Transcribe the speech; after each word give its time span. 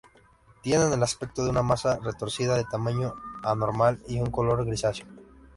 Tienen 0.63 0.93
el 0.93 1.03
aspecto 1.03 1.43
de 1.43 1.51
una 1.51 1.61
masa 1.61 1.99
retorcida 1.99 2.57
de 2.57 2.63
tamaño 2.63 3.13
anormal 3.43 4.01
y 4.07 4.19
un 4.19 4.31
color 4.31 4.65
grisáceo. 4.65 5.05